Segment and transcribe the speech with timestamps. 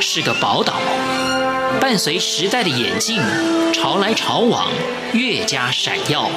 [0.00, 0.74] 是个宝岛，
[1.80, 3.20] 伴随时代的演进，
[3.72, 4.68] 潮来潮往，
[5.12, 6.30] 越加闪耀。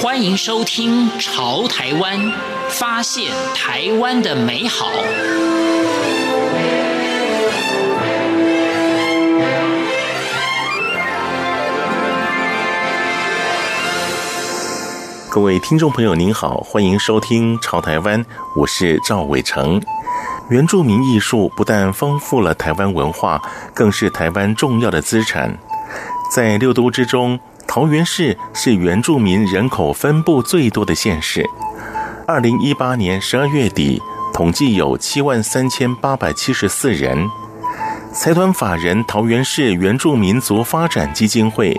[0.00, 2.18] 欢迎收听《潮台湾》，
[2.68, 4.90] 发现台湾的美好。
[15.30, 18.22] 各位听众朋友，您好，欢迎收听《潮台湾》，
[18.56, 19.80] 我是赵伟成。
[20.48, 23.40] 原住民艺术不但丰富了台湾文化，
[23.72, 25.56] 更是台湾重要的资产。
[26.34, 31.48] 在六都之中，桃园市是原住民人口分布最多的县市。
[32.26, 34.00] 二零一八年十二月底，
[34.32, 37.28] 统计有七万三千八百七十四人。
[38.12, 41.74] 财团法人桃园市原住民族发展基金会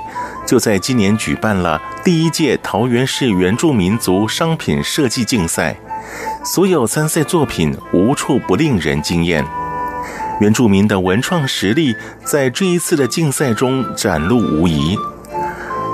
[0.48, 5.76] 就在今年举办了第一届桃园市原住民族商品设计竞赛，
[6.46, 9.44] 所有参赛作品无处不令人惊艳。
[10.42, 14.98] 原住民的文创实力在这一次的竞赛中展露无遗。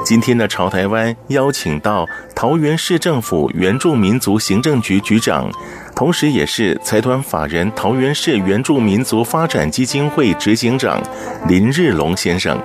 [0.03, 5.51] 今天的潮台湾邀请到桃园市政府原住民族行政局局长，
[5.95, 10.99] 同时也是财团法人桃园市原住民族发展基金会执行长
[11.47, 12.59] 林日龙先生，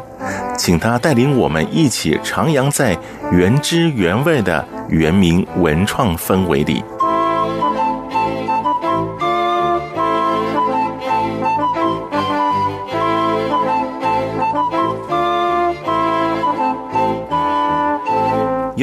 [0.57, 2.97] 请他带领我们一起徜徉在
[3.31, 6.83] 原汁原味的原民文创氛围里。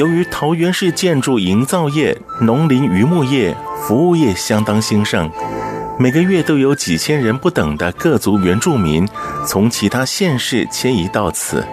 [0.02, 5.30] 由于桃园市建筑营造业、农林渔牧业、服务业相当兴盛，
[5.96, 9.08] 每个月都有几千人不等的各族原住民
[9.46, 11.64] 从其他县市迁移到此，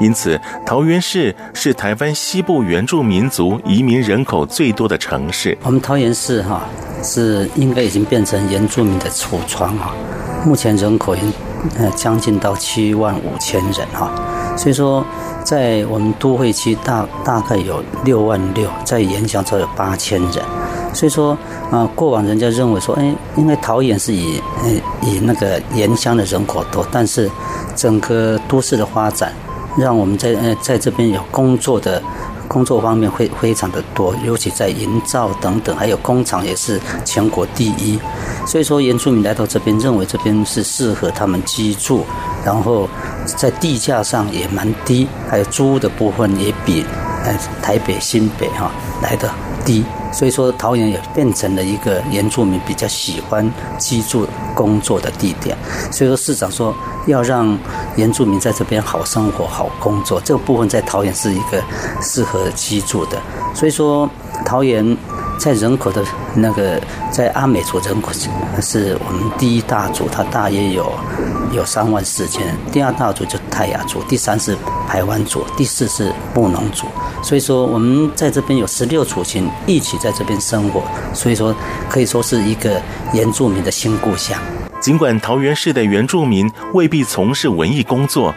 [0.00, 5.56] 因此桃园市是台湾西部原住民族移民人口最多的城市。
[5.62, 6.62] 我们桃园市哈
[7.04, 9.94] 是应该已经变成原住民的橱窗啊，
[10.44, 11.20] 目前人口已
[11.78, 14.10] 呃将近到七万五千人哈，
[14.56, 15.06] 所以说。
[15.50, 20.34] 在我们都会区大大概有六万六，在原乡则有八千人，
[20.94, 21.36] 所以说
[21.72, 24.70] 啊，过往人家认为说，哎，因为桃园是以呃
[25.02, 27.28] 以那个原乡的人口多，但是
[27.74, 29.32] 整个都市的发展，
[29.76, 32.00] 让我们在呃在这边有工作的
[32.46, 37.98] 工作方面会非常的多，尤其在营造等等，还有工厂也是全国第一，
[38.46, 42.04] 所以说原住民来到这边，认为这边是适合他们居住，
[42.44, 42.88] 然后。
[43.36, 46.84] 在地价上也蛮低，还有租屋的部分也比
[47.24, 48.70] 呃台北、新北哈
[49.02, 49.30] 来得
[49.64, 53.48] 低，所以说桃园也变成了一个原住民比较喜欢
[53.78, 55.56] 居住工作的地点。
[55.90, 56.74] 所以说市长说
[57.06, 57.56] 要让
[57.96, 61.62] 原住民在这边好生活、好工作，这个部分在桃园是一个
[62.00, 63.20] 适合居住的。
[63.54, 64.08] 所以说
[64.44, 64.96] 桃园
[65.40, 66.78] 在人口的那个
[67.10, 68.12] 在阿美族人口
[68.60, 70.92] 是我们第一大族，它大约有。
[71.52, 74.56] 有三万四千人，第二大族就泰雅族，第三是
[74.86, 76.86] 排湾族，第四是布农族。
[77.24, 80.80] 所以说，我们在这边有十六族群一起在这边生活，
[81.12, 81.52] 所以说
[81.88, 82.80] 可以说是一个
[83.12, 84.40] 原住民的新故乡。
[84.80, 88.32] 尽管桃园市的原住民未必从事文艺工作，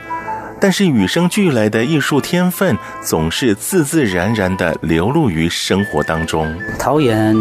[0.63, 6.55] 但是与生俱来的艺术天分总是自自然然地流露于生活当中。
[6.79, 7.35] 桃园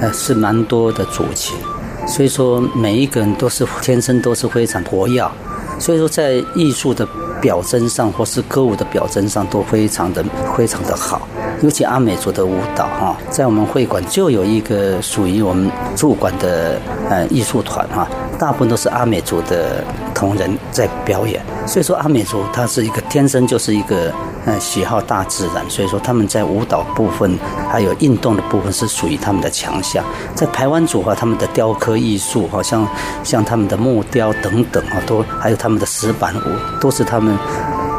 [0.00, 1.56] 呃是蛮多的族群。
[2.04, 5.30] 所以说，每一个人都是天生都是非常活跃，
[5.78, 7.06] 所以说在艺术的
[7.40, 10.24] 表征上或是歌舞的表征上都非常的
[10.56, 11.28] 非常的好。
[11.62, 19.84] 尤其阿美族的舞蹈哈，在我们会馆就有一个属于我们驻馆的呃艺术团哈，大部分都是阿美族的
[20.14, 21.42] 同仁在表演。
[21.66, 24.12] 所以说，阿美族他是一个天生就是一个。
[24.46, 27.38] 呃，喜好大自然，所以说他们在舞蹈部分
[27.70, 30.02] 还有运动的部分是属于他们的强项。
[30.34, 32.88] 在排湾族哈，他们的雕刻艺术，好像
[33.22, 37.36] 像他们的木雕等等啊，都还有他们的石板舞，都是他们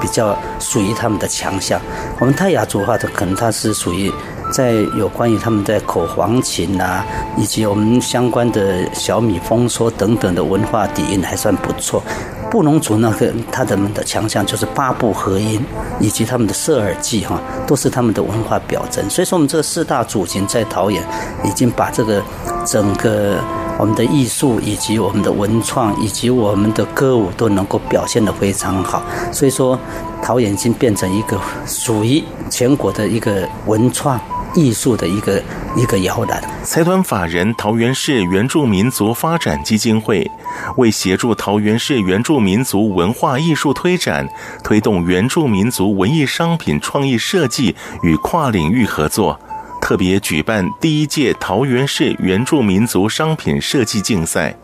[0.02, 1.80] 比较属于他们的强项。
[2.20, 4.12] 我们泰雅族的话，可能它是属于
[4.52, 7.06] 在有关于他们在口簧琴啊，
[7.38, 12.02] 以及我们相关的小米丰收等等的文化底蕴还算不错。
[12.50, 15.64] 布农族那个他们的强项就是八部合音，
[16.00, 19.08] 以及他们的射耳祭哈，都是他们的文化表征。
[19.08, 21.04] 所以说，我们这四大族群在桃园
[21.44, 22.24] 已经把这个
[22.66, 23.38] 整个
[23.78, 29.04] 我们的艺术，以及我们的文创，以及我们的歌舞都能够表现得非常好。
[29.32, 29.78] 所以说，
[30.24, 34.20] 桃园已经变成一个属于全国的一个文创。
[34.56, 35.42] 艺术的一个
[35.76, 36.42] 一个摇篮。
[36.64, 40.30] 财团法人桃园市原住民族发展基金会
[40.78, 44.28] 为协助桃园市原住民族文化艺术推展，
[44.64, 49.40] 推动原住民族文艺商品创意设计与跨领域合作，
[49.82, 54.56] 特别举办第一届桃园市原住民族商品设计竞赛。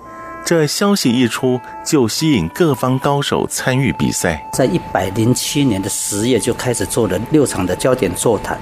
[0.45, 4.47] 这消息一出，就吸引各方高手参与比赛。
[4.53, 8.55] 在一百零七年的十月就开始做了六场的焦点座谈，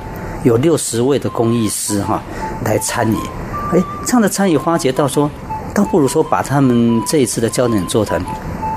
[0.44, 2.22] 有六十位的工艺师哈
[2.64, 3.18] 来参与。
[3.72, 5.30] 哎，这样的参与发觉到说，
[5.74, 8.24] 倒不如说把他们这一次的焦点座谈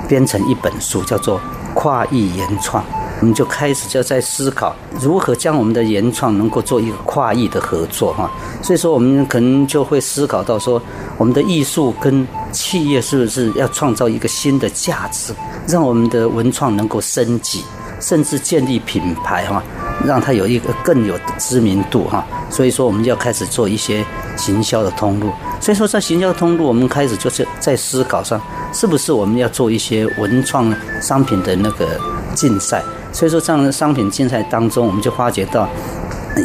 [0.07, 1.39] 编成一本书，叫做
[1.73, 2.83] 《跨域原创》。
[3.19, 8.29] 我们就开始就在思考如何将我们的原创能够做一个跨域的合作哈。
[8.61, 10.79] 所以说，我们可能就会思考到说，
[11.17, 15.33] 我们的艺术跟企业是不是要创造一个新的价值，
[15.67, 17.63] 让我们的文创能够升级，
[17.99, 19.63] 甚至建立品牌哈，
[20.05, 22.25] 让它有一个更有知名度哈。
[22.49, 24.05] 所以说，我们就要开始做一些
[24.35, 25.31] 行销的通路。
[25.59, 28.39] 所以说，在行销通路，我们开始就是在思考上，
[28.73, 31.99] 是不是我们要做一些文创商品的那个
[32.35, 32.83] 竞赛。
[33.11, 35.67] 所以说，这样的商品竞赛当中，我们就发觉到，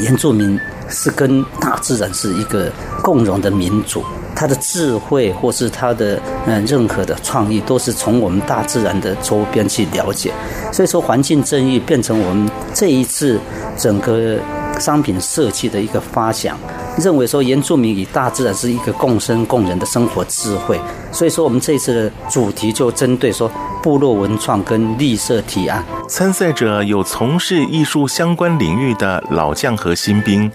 [0.03, 0.59] 原住民
[0.89, 2.71] 是跟大自然是一个
[3.03, 4.03] 共荣的民族。
[4.43, 10.33] 他的智慧，或是他的嗯任何的创意，都是从我们大自然的周边去了解。
[10.73, 13.39] 所以说，环境正义变成我们这一次
[13.79, 14.37] 整个
[14.81, 16.59] 商品设计的一个发想。
[16.99, 20.81] 认为说，原住民与大自然是一个共生共荣的生活智慧。
[21.13, 23.49] 所以说，我们这一次的主题就针对说
[23.81, 25.85] 部落文创跟绿色提案。
[26.09, 30.51] 参赛者有从事艺术相关领域的老将和新兵，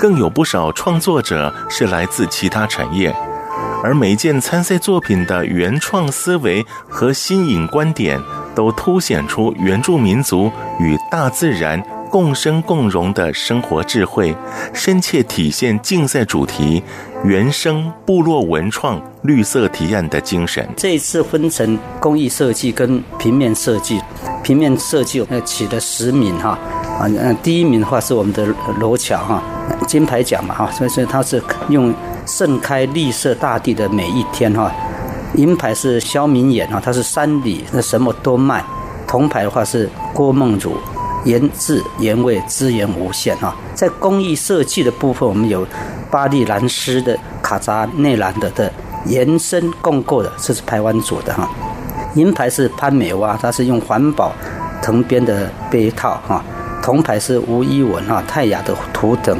[0.00, 3.14] 更有不少创作者是来自其他产业。
[3.82, 8.20] 而每件参赛作品的原创思维和新颖观点，
[8.54, 14.34] 都凸显出原住民族与大自然共生共荣的生活智慧，
[14.72, 16.82] 深切体现竞赛主题
[17.22, 20.66] “原生部落文创绿色提案”的精神。
[20.76, 24.00] 这一次分成工艺设计跟平面设计，
[24.42, 26.58] 平面设计呃取了十名哈
[26.98, 28.44] 啊嗯第一名的话是我们的
[28.80, 29.42] 罗桥哈
[29.86, 31.94] 金牌奖嘛哈，所以所以他是用
[32.28, 34.70] 盛开绿色大地的每一天哈，
[35.34, 38.62] 银牌是萧明远哈，他是山里那什么都卖，
[39.06, 40.76] 铜牌的话是郭梦茹。
[41.24, 43.54] 原汁原味，资源无限哈。
[43.74, 45.66] 在工艺设计的部分，我们有
[46.10, 48.72] 巴利兰丝的、卡扎内兰的的
[49.06, 51.50] 延伸共构的，这是台湾组的哈。
[52.14, 54.32] 银牌是潘美蛙，它是用环保
[54.80, 56.42] 藤编的杯套哈。
[56.80, 59.36] 铜牌是吴一文哈，泰雅的图腾，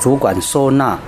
[0.00, 0.98] 主管收纳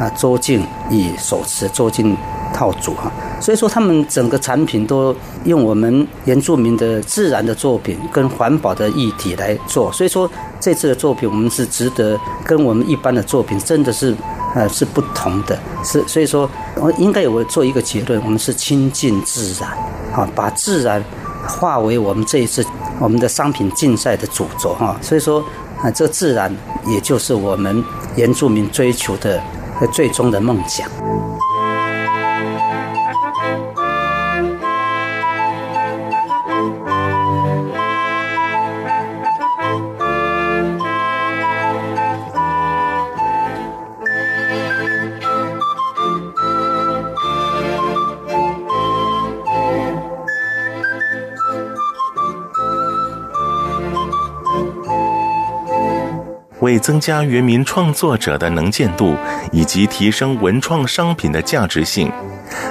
[0.00, 2.16] 啊，周静以手持周静
[2.52, 3.12] 套组哈。
[3.40, 5.14] 所以说，他们整个产品都
[5.44, 9.92] 用我们原住民的自然的作品跟环保的议题来做。
[9.92, 14.14] 所以说，这次的作品我们是值得跟我们一般的作品真的是
[14.54, 15.58] 呃是不同的。
[15.84, 19.70] 是所以说，我应该有做一个结论：我们是亲近自然，
[20.14, 21.02] 啊，把自然
[21.46, 22.64] 化为我们这一次
[22.98, 24.96] 我们的商品竞赛的主轴哈。
[25.00, 25.42] 所以说，
[25.82, 26.54] 啊，这自然
[26.86, 27.82] 也就是我们
[28.16, 29.40] 原住民追求的
[29.88, 30.90] 最终的梦想。
[56.70, 59.16] 为增加原民创作者的能见度，
[59.50, 62.12] 以及提升文创商品的价值性，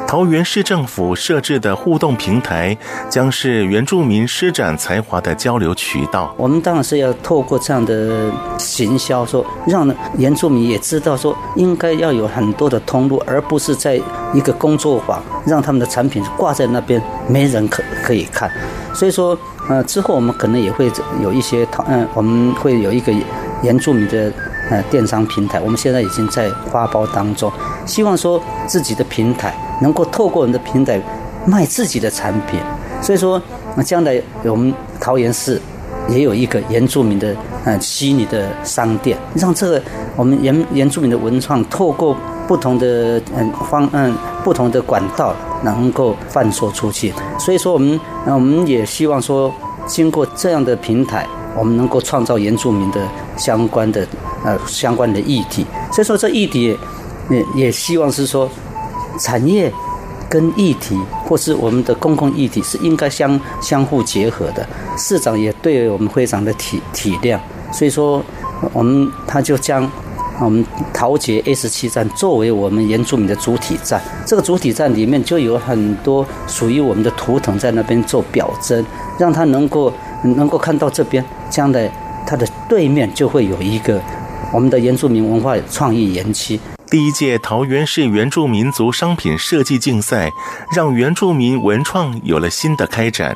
[0.07, 2.77] 桃园市政府设置的互动平台
[3.09, 6.33] 将是原住民施展才华的交流渠道。
[6.37, 13.99] 我们当然是要透过这样的行销，说让原住民也知道，说应该要有很多的通路，而不是在
[14.33, 18.49] 一个工作坊让他们的产品挂在那边，没人可可以看。
[18.93, 19.37] 所以说，
[19.69, 20.89] 呃，之后我们可能也会
[21.21, 23.13] 有一些讨，嗯，我们会有一个。
[23.61, 24.31] 原住民的
[24.69, 27.51] 呃电商平台，我们现在已经在发包当中，
[27.85, 31.01] 希望说自己的平台能够透过我们的平台
[31.45, 32.59] 卖自己的产品，
[33.01, 33.41] 所以说
[33.75, 35.61] 那将来我们桃园市
[36.07, 37.35] 也有一个原住民的
[37.65, 39.81] 呃虚拟的商店，让这个
[40.15, 42.15] 我们原原住民的文创透过
[42.47, 49.53] 不同的嗯方嗯不同的管道能够贩售出去，所以说我们我们也希望说
[49.85, 51.27] 经过这样的平台。
[51.57, 54.07] 我们能够创造原住民的相关的
[54.43, 56.77] 呃相关的议题，所以说这议题
[57.29, 58.49] 也也希望是说
[59.19, 59.71] 产业
[60.29, 64.67] 跟议题或是我们的公共议题是应该相相互结合的。
[64.97, 67.39] 市长也对我们非常的体体谅，
[67.71, 68.23] 所以说
[68.73, 69.89] 我们他就将
[70.39, 78.85] 我们桃捷 A 七站作为我们原住民的主体站，这个主体站里面就有很多属于我们的图腾在那边做表征，
[79.19, 79.93] 让他能够
[80.23, 81.23] 能够看到这边。
[81.49, 81.91] 将来，
[82.25, 84.01] 它的对面就会有一个
[84.53, 86.59] 我们的原住民文化创意园区。
[86.87, 90.31] 第一届桃园市原住民族商品设计竞赛，
[90.75, 93.35] 让原住民文创有了新的开展。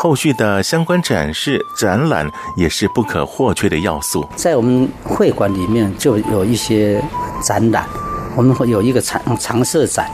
[0.00, 4.24] 后续的相关展示展览也是不可或缺的要素。
[4.36, 7.02] 在我们会馆里面就有一些
[7.42, 7.84] 展览，
[8.36, 10.08] 我们会有一个常常设展，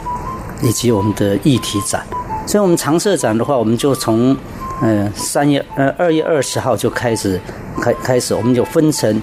[0.63, 2.03] 以及我们的议题展。
[2.47, 4.35] 所以，我们常设展的话，我们就从
[4.81, 7.39] 嗯三月呃二月二十号就开始
[7.79, 9.21] 开开始，我们就分成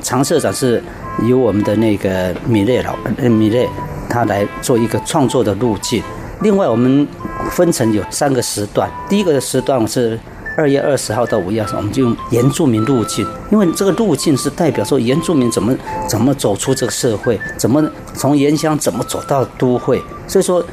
[0.00, 0.80] 常设展是。
[1.24, 2.96] 由我们的那个米勒老
[3.28, 3.68] 米勒，
[4.08, 6.02] 他来做一个创作的路径。
[6.40, 7.06] 另外，我们
[7.50, 8.90] 分成有三个时段。
[9.08, 10.18] 第一个时段是
[10.56, 15.74] 二月二十号到五月二十号，我们就用原住民路径，因为这个路径是代表说原住民怎么
[16.08, 17.82] 怎么走出这个社会，怎么
[18.14, 20.02] 从原乡怎么走到都会。
[20.26, 20.64] 所以说，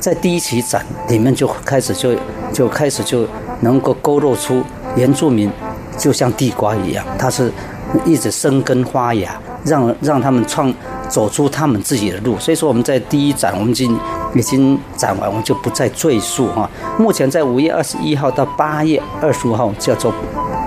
[0.00, 2.14] 在第一期展里面就开始就
[2.52, 3.26] 就开始就
[3.60, 4.62] 能够勾勒出
[4.96, 5.50] 原住民
[5.96, 7.50] 就像地瓜一样，它是
[8.04, 9.38] 一直生根发芽。
[9.64, 10.72] 让让他们创
[11.08, 13.98] 走出他们自己的路，所以说我们在第一展我们已经
[14.36, 16.68] 已经展完，我们就不再赘述哈。
[16.98, 20.12] 目前在五月二十一号到八月二十五号叫做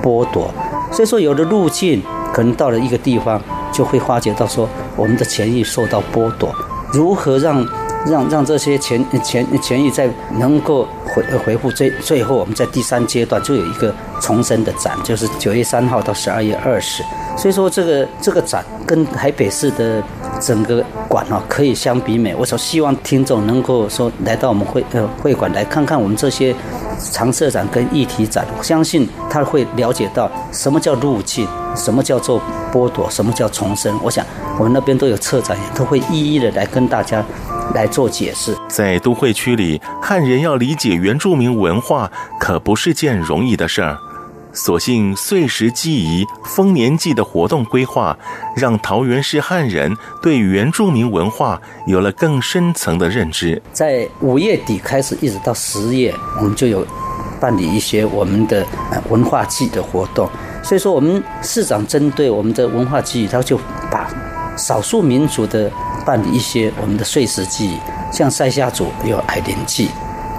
[0.01, 0.51] 剥夺，
[0.91, 2.01] 所以说有的路径
[2.33, 6.53] 可能到了一个地方就会发觉到说我们的权益受到剥夺，
[6.91, 7.65] 如何让
[8.05, 17.03] 让让这些权权权益在能够回回复最最后，我们在第三阶段就有一个重生的展，就是九月三号到十二月二十。
[17.38, 20.03] 所以说，这个这个展跟台北市的
[20.39, 22.34] 整个馆啊，可以相比美。
[22.36, 26.55] 我所希望听众能够说来到我们会呃会馆来看看我们这些
[27.12, 32.41] 常设展跟议题展，相信他会了解到什么叫路径，什么叫做
[32.72, 34.00] 剥夺，什么叫重生。
[34.03, 34.25] 我想
[34.58, 37.24] 我们那边都有策展人，都会一一的来跟大家
[37.74, 38.55] 来做解释。
[38.67, 43.98] 在都会区里，汉人要理解原住民文化，可不是件容易的事儿。
[44.51, 48.18] 所幸岁时祭仪、丰年祭的活动规划，
[48.56, 53.62] 让桃园市汉人对原住民文化有了更深层的认知。
[53.72, 56.86] 在五月底开始，一直到十月，我们就有
[57.39, 58.65] 办理一些我们的
[59.10, 60.29] 文化祭的活动。
[60.63, 63.58] 所以说，我们市长针对我们的文化祭，他就
[63.89, 64.10] 把
[64.58, 65.72] 少数民族的
[66.06, 67.77] 办理一些我们的岁时祭，
[68.12, 69.89] 像赛夏族有矮灵祭。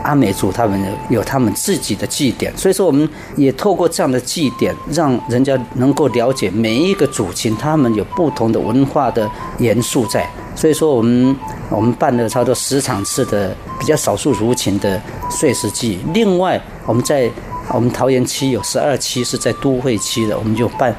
[0.02, 10.28] 阿美族他们有他们自己的祭典，所以说我们也透过这样的祭典，让人家能够了解每一个族群，他们有不同的文化的元素在。
[10.56, 11.36] 所以说我们
[11.70, 15.98] 我们办了差不多十场次的比较少数族群的岁时祭。
[16.12, 17.30] 另外我们在
[17.72, 20.94] 我们桃园区有十二期是在都会区的，我们就办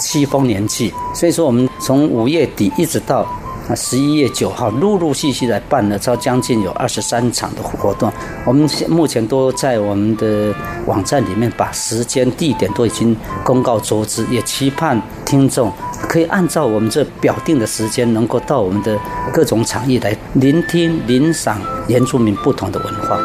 [0.00, 0.92] 七丰年祭。
[1.14, 3.26] 所以说我们从五月底一直到。
[3.68, 8.12] 啊，十一月九号陆陆续续来办了，超将近有二十三场的活动。
[8.44, 10.54] 我们目前都在我们的
[10.86, 15.72] 网站里面把时间、地点都已经公告周知，也期盼听众
[16.08, 18.96] 可以按照我们这表定的时间，能够到我们的
[19.32, 23.18] 各种场域来聆听、聆赏原住民不同的文化。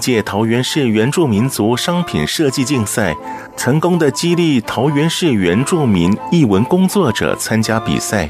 [0.00, 3.14] 届桃园市原住民族商品设计竞赛，
[3.56, 8.28] 成功的激励桃园市原住民艺文工作者参加比赛，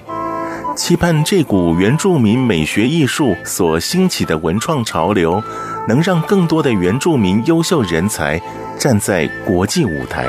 [0.76, 5.42] 期盼这股原住民美学艺术所兴起的文创潮流，
[5.88, 8.40] 能让更多的原住民优秀人才
[8.78, 10.26] 站在国际舞台。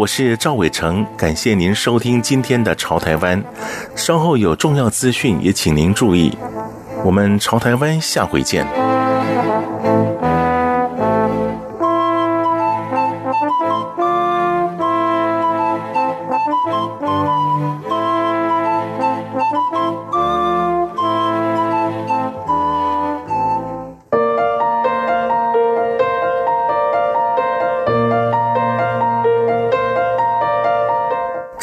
[0.00, 3.38] 我是赵伟成，感谢您收听今天的《潮台湾》。
[3.94, 6.34] 稍后有重要资讯，也请您注意。
[7.04, 8.66] 我们《潮台湾》下回见。